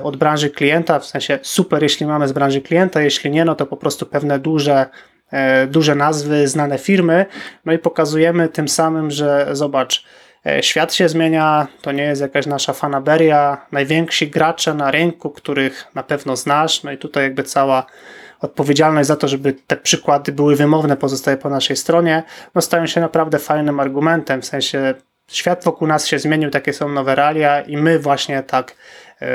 [0.03, 3.65] od branży klienta, w sensie super, jeśli mamy z branży klienta, jeśli nie, no to
[3.65, 4.85] po prostu pewne duże
[5.67, 7.25] duże nazwy, znane firmy,
[7.65, 10.03] no i pokazujemy tym samym, że zobacz,
[10.61, 16.03] świat się zmienia, to nie jest jakaś nasza fanaberia, najwięksi gracze na rynku, których na
[16.03, 17.85] pewno znasz, no i tutaj jakby cała
[18.41, 22.23] odpowiedzialność za to, żeby te przykłady były wymowne, pozostaje po naszej stronie,
[22.55, 24.93] no stają się naprawdę fajnym argumentem, w sensie
[25.31, 28.75] świat wokół nas się zmienił, takie są nowe realia i my właśnie tak
[29.21, 29.25] y,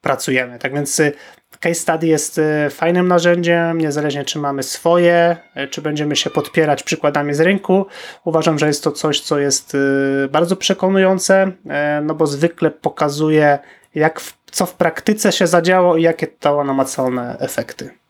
[0.00, 0.58] pracujemy.
[0.58, 1.12] Tak więc y,
[1.60, 5.36] case study jest y, fajnym narzędziem, niezależnie czy mamy swoje,
[5.70, 7.86] czy będziemy się podpierać przykładami z rynku.
[8.24, 9.76] Uważam, że jest to coś, co jest
[10.30, 11.52] bardzo przekonujące,
[12.02, 13.58] no bo zwykle pokazuje,
[13.94, 18.01] jak co w praktyce się zadziało i jakie to namacalne efekty.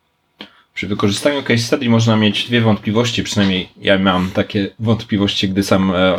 [0.75, 5.93] Przy wykorzystaniu case study można mieć dwie wątpliwości, przynajmniej ja mam takie wątpliwości, gdy sam
[5.95, 6.17] e,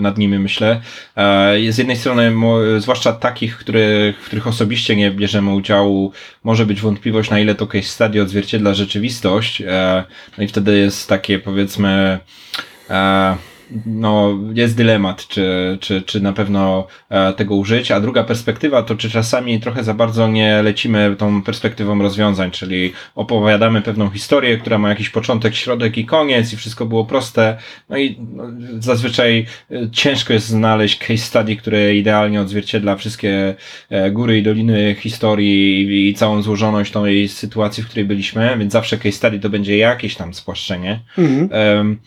[0.00, 0.80] nad nimi myślę.
[1.16, 2.32] E, z jednej strony,
[2.78, 6.12] zwłaszcza takich, które, w których osobiście nie bierzemy udziału,
[6.44, 9.62] może być wątpliwość, na ile to case study odzwierciedla rzeczywistość.
[9.66, 10.04] E,
[10.38, 12.18] no i wtedy jest takie, powiedzmy,
[13.86, 17.90] no, jest dylemat, czy, czy, czy na pewno e, tego użyć.
[17.90, 22.92] A druga perspektywa to, czy czasami trochę za bardzo nie lecimy tą perspektywą rozwiązań, czyli
[23.14, 27.56] opowiadamy pewną historię, która ma jakiś początek, środek i koniec i wszystko było proste.
[27.88, 28.44] No i no,
[28.78, 33.54] zazwyczaj e, ciężko jest znaleźć case study, które idealnie odzwierciedla wszystkie
[33.90, 38.72] e, góry i doliny historii i, i całą złożoność tej sytuacji, w której byliśmy, więc
[38.72, 41.00] zawsze case study to będzie jakieś tam spłaszczenie.
[41.18, 41.76] Mhm.
[41.78, 41.98] Um,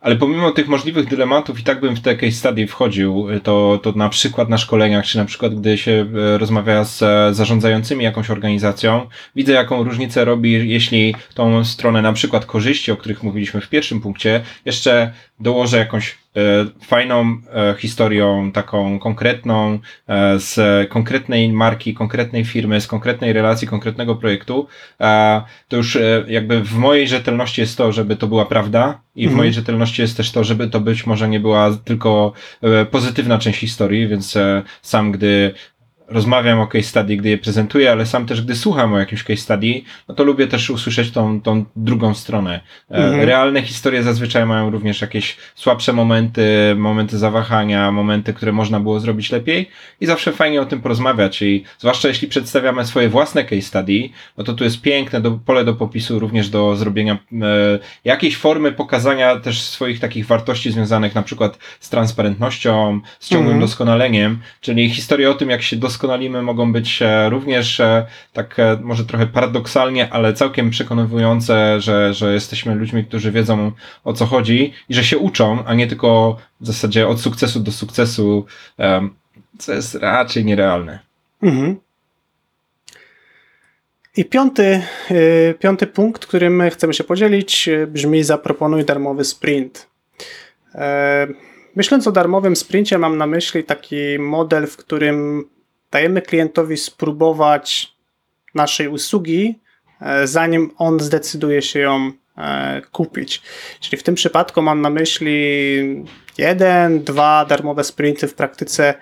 [0.00, 3.92] ale pomimo tych możliwych dylematów i tak bym w te case study wchodził, to, to
[3.92, 8.30] na przykład na szkoleniach, czy na przykład gdy się e, rozmawia z e, zarządzającymi jakąś
[8.30, 9.06] organizacją,
[9.36, 14.00] widzę jaką różnicę robi, jeśli tą stronę na przykład korzyści, o których mówiliśmy w pierwszym
[14.00, 16.18] punkcie, jeszcze dołożę jakąś
[16.82, 24.16] fajną e, historią, taką konkretną, e, z konkretnej marki, konkretnej firmy, z konkretnej relacji, konkretnego
[24.16, 24.66] projektu,
[25.68, 29.36] to już jakby w mojej rzetelności jest to, żeby to była prawda i w mhm.
[29.36, 32.32] mojej rzetelności jest też to, żeby to być może nie była tylko
[32.90, 34.38] pozytywna część historii, więc
[34.82, 35.54] sam gdy
[36.08, 39.36] rozmawiam o case study, gdy je prezentuję, ale sam też, gdy słucham o jakimś case
[39.42, 42.60] study, no to lubię też usłyszeć tą, tą drugą stronę.
[42.90, 43.24] E, Mhm.
[43.28, 49.30] Realne historie zazwyczaj mają również jakieś słabsze momenty, momenty zawahania, momenty, które można było zrobić
[49.32, 49.68] lepiej
[50.00, 54.44] i zawsze fajnie o tym porozmawiać i zwłaszcza jeśli przedstawiamy swoje własne case study, no
[54.44, 57.36] to tu jest piękne do, pole do popisu również do zrobienia e,
[58.04, 63.60] jakiejś formy pokazania też swoich takich wartości związanych na przykład z transparentnością, z ciągłym Mhm.
[63.60, 68.78] doskonaleniem, czyli historie o tym, jak się doskonalimy mogą być e, również e, tak e,
[68.82, 73.72] może trochę paradoksalnie, ale całkiem przekonujące, że, że jesteśmy ludźmi, którzy wiedzą
[74.04, 77.72] o co chodzi i że się uczą, a nie tylko w zasadzie od sukcesu do
[77.72, 78.46] sukcesu,
[79.58, 80.98] co jest raczej nierealne.
[81.42, 81.76] Mhm.
[84.16, 84.82] I piąty,
[85.60, 89.88] piąty punkt, którym my chcemy się podzielić, brzmi zaproponuj darmowy sprint.
[91.76, 95.44] Myśląc o darmowym sprincie, mam na myśli taki model, w którym
[95.90, 97.98] dajemy klientowi spróbować
[98.54, 99.58] naszej usługi,
[100.00, 103.42] e, zanim on zdecyduje się ją e, kupić.
[103.80, 106.04] Czyli w tym przypadku mam na myśli
[106.38, 108.94] jeden, dwa darmowe sprinty w praktyce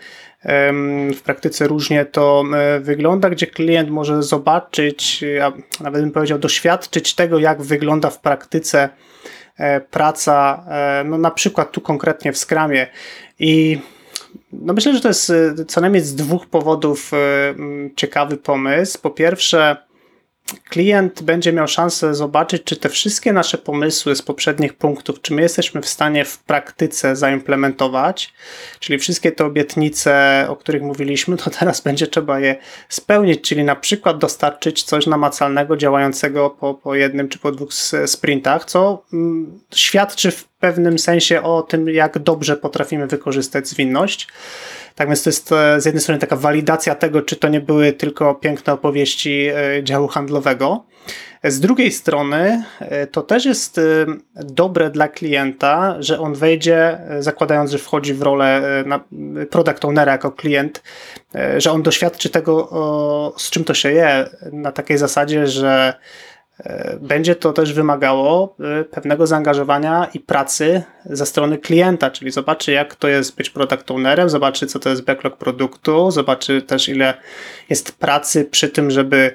[1.16, 7.14] W praktyce różnie to e, wygląda, gdzie klient może zobaczyć, a nawet bym powiedział, doświadczyć
[7.14, 8.88] tego, jak wygląda w praktyce
[9.90, 10.64] praca,
[11.04, 12.86] no na przykład tu konkretnie w Scrumie.
[13.38, 13.78] I
[14.52, 17.10] no myślę, że to jest e, co najmniej z dwóch powodów
[17.58, 18.98] m, ciekawy pomysł.
[19.02, 19.76] Po pierwsze,
[20.68, 25.42] klient będzie miał szansę zobaczyć, czy te wszystkie nasze pomysły z poprzednich punktów, czy my
[25.42, 28.34] jesteśmy w stanie w praktyce zaimplementować,
[28.80, 32.56] czyli wszystkie te obietnice, o których mówiliśmy, to teraz będzie trzeba je
[32.88, 37.74] spełnić, czyli na przykład dostarczyć coś namacalnego, działającego po, po jednym czy po dwóch
[38.06, 44.28] sprintach, co mm, świadczy w pewnym sensie o tym, jak dobrze potrafimy wykorzystać zwinność.
[44.96, 47.92] Tak więc to jest e, z jednej strony taka walidacja tego, czy to nie były
[47.92, 50.84] tylko piękne opowieści e, działu handlowego.
[51.44, 53.80] Z drugiej strony e, to też jest
[54.34, 58.62] dobre dla klienta, że on wejdzie, zakładając, że wchodzi w rolę
[59.50, 60.82] product ownera jako klient,
[61.58, 65.94] że on doświadczy tego, z czym to się je, na takiej zasadzie, że
[67.00, 72.94] będzie to też wymagało e, pewnego zaangażowania i pracy ze strony klienta, czyli zobaczy, jak
[72.94, 77.14] to jest być product ownerem, zobaczy, co to jest backlog produktu, zobaczy też, ile
[77.70, 79.34] jest pracy przy tym, żeby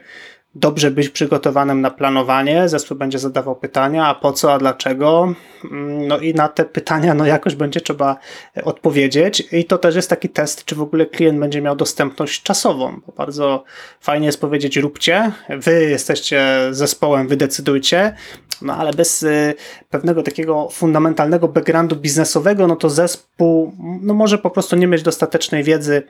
[0.56, 2.70] dobrze być przygotowanym na planowanie.
[2.70, 5.34] Zespół będzie zadawał pytania, a po co, a dlaczego.
[5.72, 8.18] Mm, No i na te pytania, no jakoś będzie trzeba
[8.64, 9.48] odpowiedzieć.
[9.52, 13.14] I to też jest taki test, czy w ogóle klient będzie miał dostępność czasową, bo
[13.14, 13.64] bardzo
[14.02, 18.16] fajnie jest powiedzieć, róbcie, wy jesteście zespołem, wy decydujcie,
[18.62, 19.54] no ale bez y,
[19.90, 25.64] pewnego takiego fundamentalnego backgroundu biznesowego, no to zespół no może po prostu nie mieć dostatecznej
[25.64, 26.04] wiedzy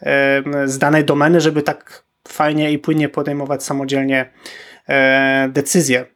[0.00, 4.30] em, z danej domeny, żeby tak fajnie i płynnie podejmować samodzielnie
[4.88, 6.06] e, decyzje.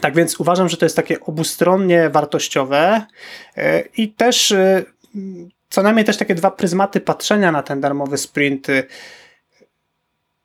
[0.00, 3.06] Tak więc uważam, że to jest takie obustronnie wartościowe
[3.96, 4.54] i też
[5.70, 8.66] co najmniej też takie dwa pryzmaty patrzenia na ten darmowy sprint.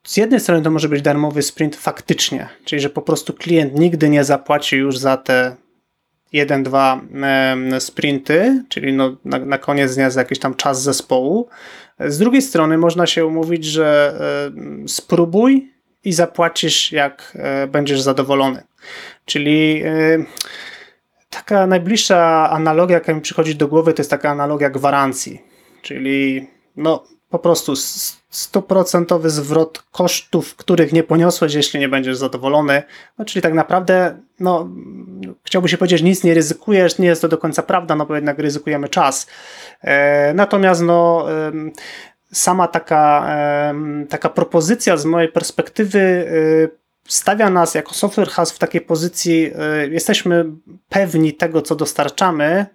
[0.05, 4.09] Z jednej strony to może być darmowy sprint faktycznie, czyli że po prostu klient nigdy
[4.09, 5.55] nie zapłaci już za te
[6.33, 7.01] jeden, dwa
[7.79, 11.49] sprinty, czyli no na, na koniec dnia za jakiś tam czas zespołu.
[11.99, 14.19] Z drugiej strony można się umówić, że
[14.87, 15.71] spróbuj
[16.03, 18.63] i zapłacisz jak e, będziesz zadowolony.
[19.25, 20.25] Czyli e,
[21.29, 25.41] taka najbliższa analogia, jaka mi przychodzi do głowy, to jest taka analogia gwarancji.
[25.81, 27.73] Czyli no po prostu
[28.35, 32.83] stuprocentowy zwrot kosztów, których nie poniosłeś, jeśli nie będziesz zadowolony.
[33.17, 34.69] No, czyli tak naprawdę, no,
[35.43, 38.39] chciałby się powiedzieć, nic nie ryzykujesz, nie jest to do końca prawda, no bo jednak
[38.39, 39.27] ryzykujemy czas.
[39.81, 41.71] E, natomiast, no, em,
[42.31, 43.25] sama taka,
[43.69, 46.69] em, taka propozycja z mojej perspektywy y,
[47.07, 49.51] stawia nas jako software house w takiej pozycji,
[49.83, 50.45] y, jesteśmy
[50.89, 52.65] pewni tego, co dostarczamy,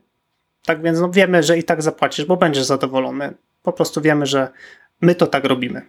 [0.64, 3.32] tak więc no, wiemy, że i tak zapłacisz, bo będziesz zadowolony.
[3.62, 4.48] Po prostu wiemy, że
[5.00, 5.82] my to tak robimy.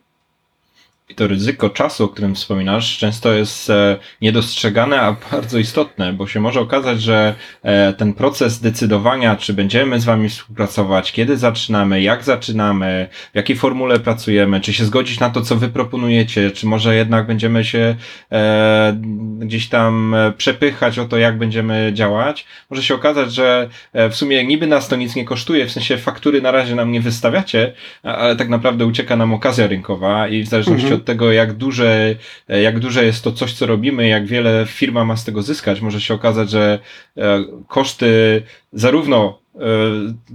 [1.12, 6.28] I to ryzyko czasu, o którym wspominasz, często jest e, niedostrzegane, a bardzo istotne, bo
[6.28, 12.02] się może okazać, że e, ten proces decydowania, czy będziemy z Wami współpracować, kiedy zaczynamy,
[12.02, 16.67] jak zaczynamy, w jakiej formule pracujemy, czy się zgodzić na to, co Wy proponujecie, czy
[16.67, 17.95] może jednak będziemy się
[18.32, 18.97] e,
[19.39, 24.67] gdzieś tam przepychać o to, jak będziemy działać, może się okazać, że w sumie niby
[24.67, 28.50] nas to nic nie kosztuje, w sensie faktury na razie nam nie wystawiacie, ale tak
[28.50, 31.01] naprawdę ucieka nam okazja rynkowa i w zależności Mhm.
[31.01, 32.16] od tego, jak duże,
[32.50, 35.82] e, jak duże jest to coś, co robimy, jak wiele firma ma z tego zyskać,
[35.82, 36.80] może się okazać, że
[37.18, 38.42] e, koszty
[38.74, 39.41] zarówno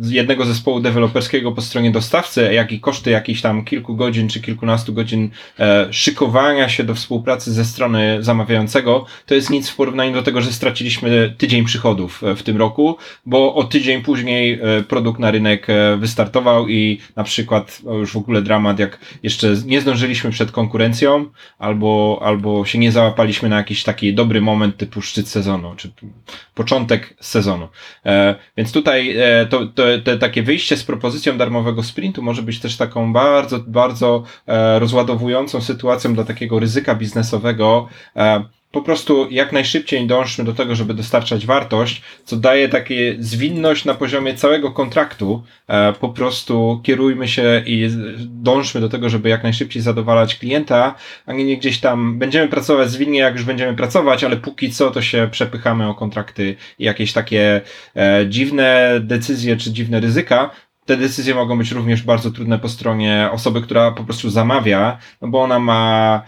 [0.02, 4.92] jednego zespołu deweloperskiego po stronie dostawcy, jak i koszty jakichś tam kilku godzin czy kilkunastu
[4.92, 10.22] godzin e, szykowania się do współpracy ze strony zamawiającego, to jest nic w porównaniu do
[10.22, 15.66] tego, że straciliśmy tydzień przychodów w tym roku, bo o tydzień później produkt na rynek
[15.98, 21.26] wystartował i na przykład już w ogóle dramat, jak jeszcze nie zdążyliśmy przed konkurencją,
[21.59, 25.90] albo, albo się nie załapaliśmy na jakiś taki dobry moment typu szczyt sezonu, czy
[26.55, 27.68] początek sezonu.
[28.57, 32.77] Więc tutaj E, to, to, to takie wyjście z propozycją darmowego sprintu może być też
[32.77, 37.88] taką bardzo, bardzo e, rozładowującą sytuacją dla takiego ryzyka biznesowego.
[38.70, 43.85] E, po prostu jak najszybciej dążmy do tego, żeby dostarczać wartość, co daje takie zwinność
[43.85, 45.42] na poziomie całego kontraktu.
[46.00, 50.94] Po prostu kierujmy się i dążmy do tego, żeby jak najszybciej zadowalać klienta,
[51.26, 55.02] a nie gdzieś tam będziemy pracować zwinnie, jak już będziemy pracować, ale póki co to
[55.02, 57.61] się przepychamy o kontrakty i jakieś takie
[58.29, 60.50] dziwne decyzje czy dziwne ryzyka,
[60.87, 65.29] te decyzje mogą być również bardzo trudne po stronie osoby, która po prostu zamawia, no
[65.29, 66.22] bo ona ma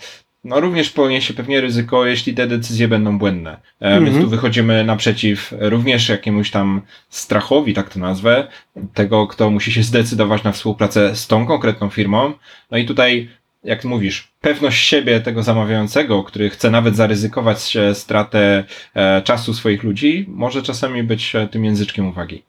[0.45, 3.61] no również poniesie pewnie ryzyko, jeśli te decyzje będą błędne.
[3.81, 4.07] Mm -hmm.
[4.07, 8.49] Więc tu wychodzimy naprzeciw również jakiemuś tam strachowi, tak to nazwę,
[8.95, 12.33] tego, kto musi się zdecydować na współpracę z tą konkretną firmą.
[12.71, 13.31] No i tutaj,
[13.65, 20.27] jak mówisz, pewność siebie tego zamawiającego, który chce nawet zaryzykować stratę e, czasu swoich ludzi,
[20.29, 22.43] może czasami być e, tym języczkiem uwagi.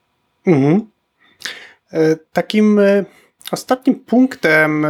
[0.47, 0.89] Mhm.
[2.33, 2.79] Takim
[3.51, 4.85] ostatnim punktem,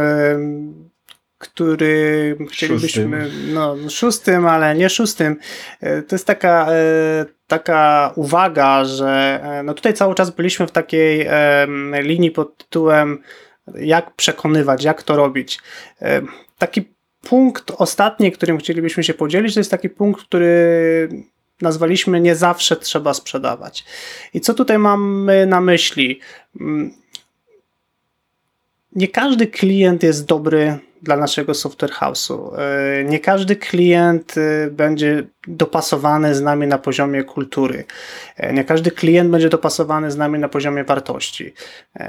[1.40, 3.52] który chcielibyśmy, szóstym.
[3.52, 5.36] no szóstym, ale nie szóstym,
[5.80, 6.68] to jest taka,
[7.46, 11.28] taka uwaga, że no tutaj cały czas byliśmy w takiej
[11.92, 13.22] linii pod tytułem
[13.74, 15.60] jak przekonywać, jak to robić.
[16.58, 21.08] Taki punkt ostatni, którym chcielibyśmy się podzielić, to jest taki punkt, który
[21.60, 23.84] nazwaliśmy nie zawsze trzeba sprzedawać.
[24.34, 26.20] I co tutaj mamy na myśli?
[28.92, 32.58] Nie każdy klient jest dobry dla naszego software house'u.
[32.58, 37.84] E, nie każdy klient e, będzie dopasowany z nami na poziomie kultury.
[38.36, 41.54] E, nie każdy klient będzie dopasowany z nami na poziomie wartości.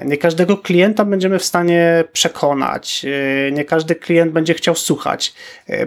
[0.06, 3.06] Nie każdego klienta będziemy w stanie przekonać.
[3.52, 5.34] Nie każdy klient będzie chciał słuchać.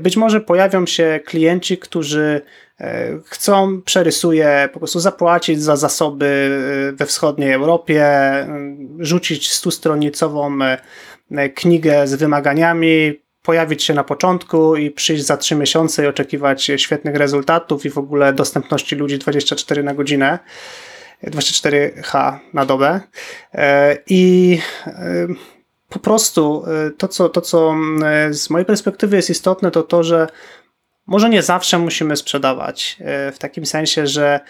[0.01, 2.41] Być może pojawią się klienci, którzy
[3.27, 6.59] chcą, przerysuję, po prostu zapłacić za zasoby
[6.97, 8.07] we wschodniej Europie,
[8.99, 10.59] rzucić stustronicową
[11.31, 16.71] E, knigę z wymaganiami, pojawić się na początku i przyjść za 3 miesiące i oczekiwać
[16.77, 20.39] świetnych rezultatów i w ogóle dostępności ludzi 24 na godzinę.
[21.25, 23.01] 24H na dobę.
[23.55, 25.27] E, I e,
[25.89, 26.65] po prostu
[26.99, 27.75] to co, to, co
[28.31, 30.27] z mojej perspektywy jest istotne, to to, że
[31.07, 32.97] może nie zawsze musimy sprzedawać.
[33.33, 34.41] W takim sensie, że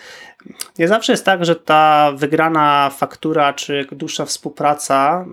[0.79, 5.25] nie zawsze jest tak, że ta wygrana faktura czy dłuższa współpraca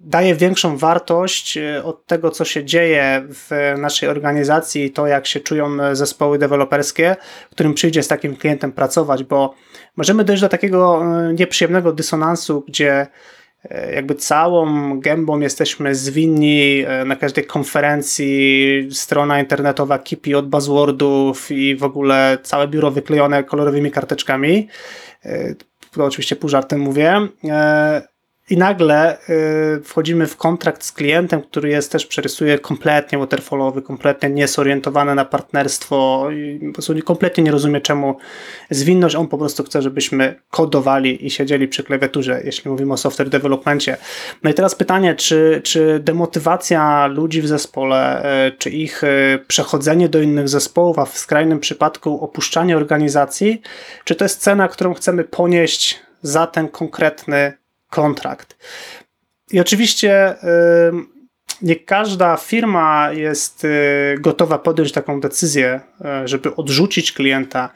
[0.00, 5.26] daje większą wartość e, od tego, co się dzieje w naszej organizacji i to, jak
[5.26, 7.16] się czują e, zespoły deweloperskie,
[7.50, 9.54] którym przyjdzie z takim klientem pracować, bo
[9.96, 13.06] możemy dojść do takiego e, nieprzyjemnego dysonansu, gdzie
[13.94, 21.84] jakby całą gębą jesteśmy zwinni na każdej konferencji, strona internetowa kipi od buzzwordów i w
[21.84, 24.68] ogóle całe biuro wyklejone kolorowymi karteczkami.
[25.92, 27.28] To oczywiście pół żartem mówię
[28.50, 29.18] i nagle
[29.78, 35.24] y, wchodzimy w kontrakt z klientem, który jest też przerysuje kompletnie waterfallowy, kompletnie niesorientowany na
[35.24, 36.28] partnerstwo
[36.96, 38.16] i kompletnie nie rozumie czemu
[38.70, 43.28] zwinność, on po prostu chce, żebyśmy kodowali i siedzieli przy klawiaturze, jeśli mówimy o software
[43.28, 43.96] developmentie.
[44.42, 50.08] No i teraz pytanie, czy, czy demotywacja ludzi w zespole, y, czy ich y, przechodzenie
[50.08, 53.62] do innych zespołów, a w skrajnym przypadku opuszczanie organizacji,
[54.04, 57.59] czy to jest cena, którą chcemy ponieść za ten konkretny
[57.90, 58.56] kontrakt.
[59.52, 60.36] I oczywiście
[61.62, 65.80] nie każda firma jest y, gotowa podjąć taką decyzję,
[66.24, 67.70] y, żeby odrzucić klienta.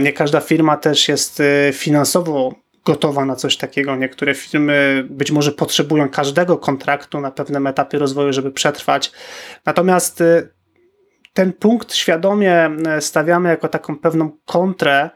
[0.00, 3.96] Nie każda firma też jest y, finansowo gotowa na coś takiego.
[3.96, 9.12] Niektóre firmy być może potrzebują każdego kontraktu na pewnym etapie rozwoju, żeby przetrwać.
[9.66, 10.22] Natomiast
[11.32, 15.10] ten punkt świadomie stawiamy jako taką pewną kontrę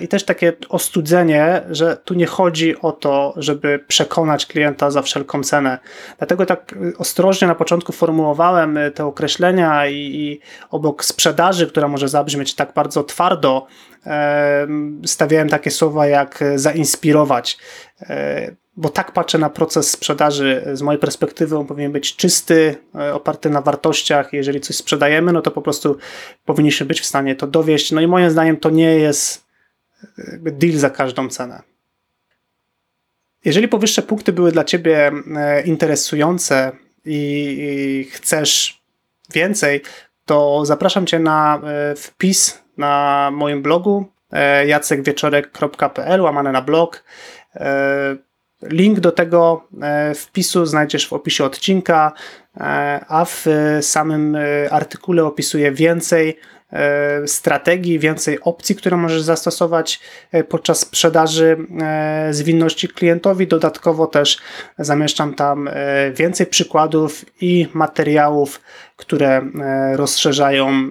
[0.00, 5.42] I też takie ostudzenie, że tu nie chodzi o to, żeby przekonać klienta za wszelką
[5.42, 5.78] cenę.
[6.18, 12.54] Dlatego tak ostrożnie na początku formułowałem te określenia i, i obok sprzedaży, która może zabrzmieć
[12.54, 13.66] tak bardzo twardo,
[14.06, 14.66] e,
[15.04, 17.58] stawiałem takie słowa jak zainspirować
[18.00, 20.62] e, bo tak patrzę na proces sprzedaży.
[20.72, 22.76] Z mojej perspektywy on powinien być czysty,
[23.12, 24.32] oparty na wartościach.
[24.32, 25.96] Jeżeli coś sprzedajemy, no to po prostu
[26.44, 27.92] powinniśmy być w stanie to dowieść.
[27.92, 29.45] No i moim zdaniem to nie jest
[30.42, 31.62] deal za każdą cenę.
[33.46, 36.72] Jeżeli powyższe punkty były dla Ciebie e, interesujące
[37.04, 38.82] i, chcesz
[39.34, 39.82] więcej,
[40.24, 47.04] to zapraszam Cię na e, wpis na moim blogu e, jacekwieczorek.pl łamane na blog.
[48.62, 49.68] Link do tego
[50.14, 52.12] wpisu znajdziesz w opisie odcinka,
[53.08, 53.46] a w
[53.80, 54.36] samym
[54.70, 56.38] artykule opisuję więcej
[57.26, 60.00] strategii, więcej opcji, które możesz zastosować
[60.32, 63.46] e, podczas sprzedaży e, zwinności klientowi.
[63.46, 64.38] Dodatkowo też
[64.78, 65.70] zamieszczam tam
[66.14, 68.60] więcej przykładów i materiałów,
[68.96, 69.42] które
[69.96, 70.90] rozszerzają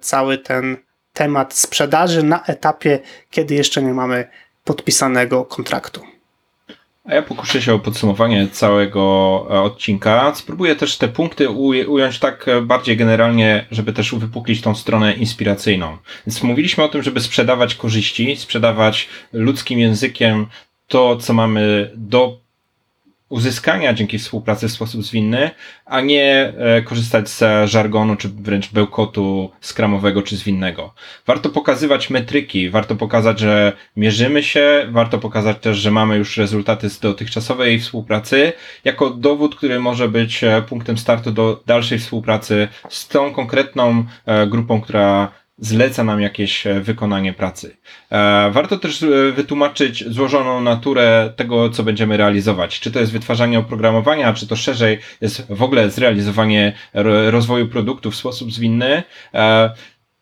[0.00, 0.76] cały ten
[1.12, 2.98] temat sprzedaży na etapie,
[3.30, 4.28] kiedy jeszcze nie mamy
[4.64, 6.15] podpisanego kontraktu.
[7.08, 9.00] A ja pokuszę się o podsumowanie całego
[9.50, 10.34] e, odcinka.
[10.34, 11.50] Spróbuję też te punkty
[11.88, 15.98] ująć tak e, bardziej generalnie, żeby też uwypuklić tą stronę inspiracyjną.
[16.26, 20.46] Więc mówiliśmy o tym, żeby sprzedawać korzyści, sprzedawać ludzkim językiem
[20.88, 22.45] to, co mamy do
[23.28, 25.50] uzyskania dzięki współpracy w sposób zwinny,
[25.84, 30.94] a nie e, korzystać z żargonu, czy wręcz bełkotu skramowego czy zwinnego.
[31.26, 36.90] Warto pokazywać metryki, warto pokazać, że mierzymy się, warto pokazać też, że mamy już rezultaty
[36.90, 38.52] z dotychczasowej współpracy,
[38.84, 44.46] jako dowód, który może być e, punktem startu do dalszej współpracy z tą konkretną e,
[44.46, 47.76] grupą, która zleca nam jakieś e, wykonanie pracy.
[48.10, 52.80] E, warto też e, wytłumaczyć złożoną naturę tego, co będziemy realizować.
[52.80, 56.72] Czy to jest wytwarzanie oprogramowania, czy to szerzej jest w ogóle zrealizowanie
[57.30, 59.02] rozwoju produktu w sposób zwinny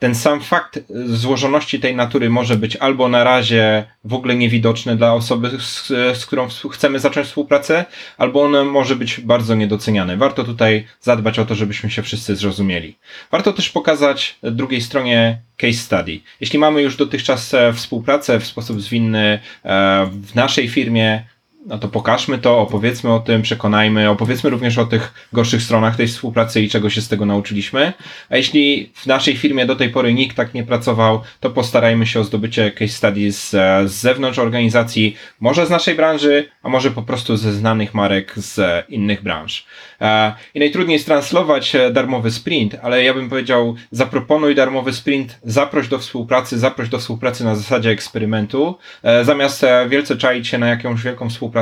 [0.05, 5.14] ten sam fakt złożoności tej natury może być albo na razie w ogóle niewidoczny dla
[5.14, 5.86] osoby, z,
[6.18, 7.84] z, którą chcemy zacząć współpracę,
[8.18, 10.16] albo on może być bardzo niedoceniany.
[10.16, 12.96] Warto tutaj zadbać o to, żebyśmy się wszyscy zrozumieli.
[13.30, 16.20] Warto też pokazać drugiej stronie case study.
[16.40, 21.24] Jeśli mamy już dotychczas e, współpracę w sposób zwinny e, w naszej firmie,
[21.66, 26.08] no to pokażmy to, opowiedzmy o tym, przekonajmy, opowiedzmy również o tych gorszych stronach tej
[26.08, 27.92] współpracy i czego się z tego nauczyliśmy.
[28.30, 32.20] A jeśli w naszej firmie do tej pory nikt tak nie pracował, to postarajmy się
[32.20, 33.50] o zdobycie case studies z,
[33.90, 38.84] z zewnątrz organizacji, może z naszej branży, a może po prostu ze znanych marek z
[38.88, 39.66] innych branż.
[40.00, 45.38] E, I najtrudniej jest translować e, darmowy sprint, ale ja bym powiedział, zaproponuj darmowy sprint,
[45.42, 50.68] zaproś do współpracy, zaproś do współpracy na zasadzie eksperymentu, e, zamiast wielce czaić się na
[50.68, 51.53] jakąś wielką współpracę,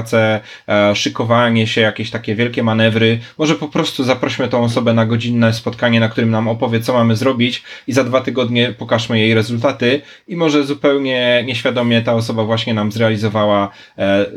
[0.95, 3.18] szykowanie się, jakieś takie wielkie manewry.
[3.38, 7.16] Może po prostu zaprośmy tą osobę na godzinne spotkanie, na którym nam opowie, co mamy
[7.16, 12.74] zrobić i za dwa tygodnie pokażmy jej rezultaty i może zupełnie nieświadomie ta osoba właśnie
[12.74, 13.70] nam zrealizowała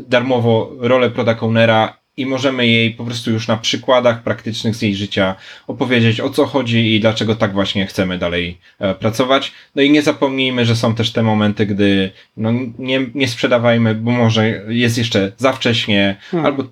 [0.08, 4.96] darmowo rolę product ownera i możemy jej po prostu już na przykładach praktycznych z jej
[4.96, 5.34] życia
[5.66, 9.52] opowiedzieć o co chodzi i dlaczego tak właśnie chcemy dalej e, pracować.
[9.74, 14.10] No i nie zapomnijmy, że są też te momenty, gdy no, nie, nie sprzedawajmy, bo
[14.10, 16.46] może jest jeszcze za wcześnie, hmm.
[16.46, 16.64] albo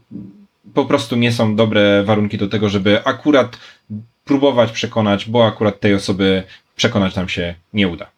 [0.75, 3.59] po prostu nie są dobre warunki do tego, żeby akurat
[4.25, 6.43] próbować przekonać, bo akurat tej osoby
[6.77, 8.11] przekonać nam się nie uda.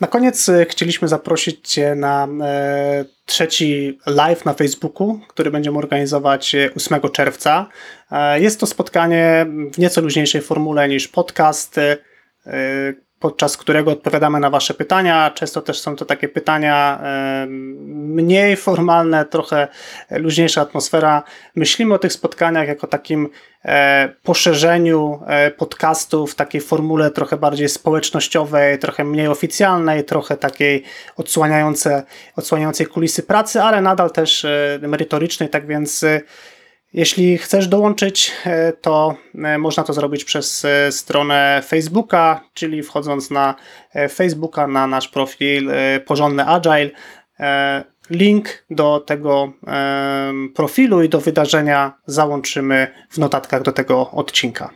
[0.00, 6.56] Na koniec e, chcieliśmy zaprosić Cię na e, trzeci live na Facebooku, który będziemy organizować
[6.76, 7.68] 8 e, czerwca.
[8.36, 11.80] Jest to spotkanie w nieco luźniejszej formule niż podcast
[13.20, 15.30] podczas którego odpowiadamy na Wasze pytania.
[15.34, 17.00] Często też są to takie pytania
[17.86, 19.68] mniej formalne, trochę
[20.10, 21.22] luźniejsza atmosfera.
[21.54, 23.28] Myślimy o tych spotkaniach jako takim
[23.64, 30.82] e, poszerzeniu e, podcastu w takiej formule trochę bardziej społecznościowej, trochę mniej oficjalnej, trochę takiej
[31.16, 32.02] odsłaniające,
[32.36, 36.04] odsłaniającej kulisy pracy, ale nadal też e, merytorycznej, tak więc
[36.96, 43.30] jeśli chcesz dołączyć, e, to e, można to zrobić przez e, stronę Facebooka, czyli wchodząc
[43.30, 43.54] na
[44.14, 45.70] Facebooka, na nasz profil
[46.06, 46.90] Porządny Agile.
[48.10, 49.52] Link do tego
[50.54, 54.70] profilu i do wydarzenia załączymy w notatkach do tego odcinka.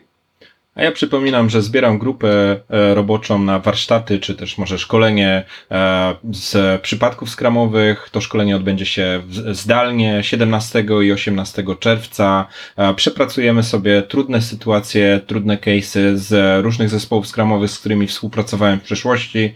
[0.74, 6.14] A ja przypominam, że zbieram grupę e, roboczą na warsztaty, czy też może szkolenie e,
[6.32, 8.08] z przypadków skramowych.
[8.12, 12.46] To szkolenie odbędzie się zdalnie 17 i 18 czerwca.
[12.76, 18.82] E, przepracujemy sobie trudne sytuacje, trudne case'y z różnych zespołów skramowych, z którymi współpracowałem w
[18.82, 19.54] przeszłości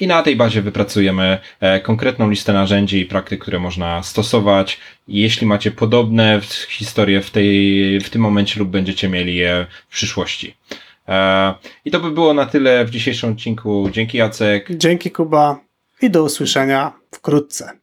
[0.00, 4.80] i na tej bazie wypracujemy e, konkretną listę narzędzi i praktyk, które można stosować.
[5.08, 10.56] Jeśli macie podobne historie w, tej, w tym momencie lub będziecie mieli je w przyszłości.
[11.08, 13.88] E, I to by było na tyle w dzisiejszym odcinku.
[13.92, 14.68] Dzięki Jacek.
[14.70, 15.60] Dzięki Kuba
[16.02, 17.78] i do usłyszenia wkrótce.